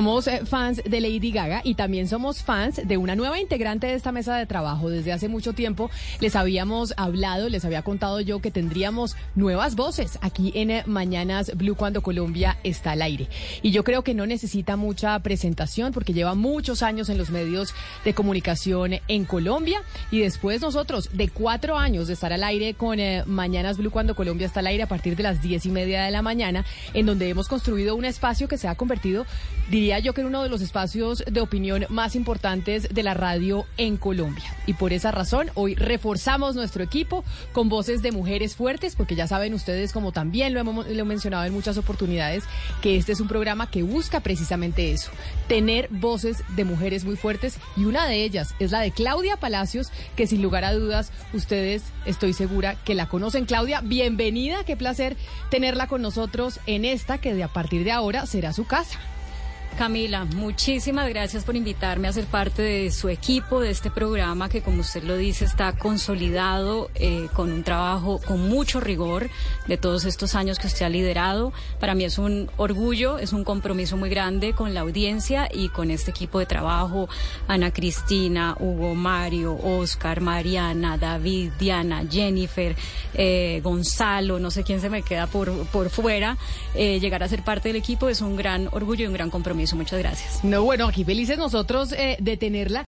[0.00, 3.92] Somos eh, fans de Lady Gaga y también somos fans de una nueva integrante de
[3.92, 4.88] esta mesa de trabajo.
[4.88, 10.18] Desde hace mucho tiempo les habíamos hablado, les había contado yo que tendríamos nuevas voces
[10.22, 13.28] aquí en eh, Mañanas Blue cuando Colombia está al aire.
[13.60, 17.74] Y yo creo que no necesita mucha presentación porque lleva muchos años en los medios
[18.02, 23.00] de comunicación en Colombia y después nosotros de cuatro años de estar al aire con
[23.00, 26.04] eh, Mañanas Blue cuando Colombia está al aire a partir de las diez y media
[26.04, 26.64] de la mañana,
[26.94, 29.26] en donde hemos construido un espacio que se ha convertido
[29.70, 33.66] diría yo que en uno de los espacios de opinión más importantes de la radio
[33.76, 34.44] en Colombia.
[34.66, 39.26] Y por esa razón, hoy reforzamos nuestro equipo con voces de mujeres fuertes, porque ya
[39.26, 42.44] saben ustedes, como también lo hemos lo mencionado en muchas oportunidades,
[42.82, 45.10] que este es un programa que busca precisamente eso,
[45.48, 47.58] tener voces de mujeres muy fuertes.
[47.76, 51.82] Y una de ellas es la de Claudia Palacios, que sin lugar a dudas ustedes
[52.04, 53.46] estoy segura que la conocen.
[53.46, 55.16] Claudia, bienvenida, qué placer
[55.50, 58.98] tenerla con nosotros en esta que de a partir de ahora será su casa.
[59.78, 64.60] Camila, muchísimas gracias por invitarme a ser parte de su equipo, de este programa que,
[64.60, 69.30] como usted lo dice, está consolidado eh, con un trabajo con mucho rigor
[69.66, 71.52] de todos estos años que usted ha liderado.
[71.78, 75.90] Para mí es un orgullo, es un compromiso muy grande con la audiencia y con
[75.90, 77.08] este equipo de trabajo,
[77.48, 82.76] Ana Cristina, Hugo Mario, Oscar, Mariana, David, Diana, Jennifer,
[83.14, 86.36] eh, Gonzalo, no sé quién se me queda por, por fuera.
[86.74, 89.30] Eh, llegar a ser parte del equipo es un gran orgullo y un gran
[89.60, 89.76] compromiso.
[89.76, 90.44] Muchas gracias.
[90.44, 92.78] No, bueno, aquí felices nosotros eh, de tenerla.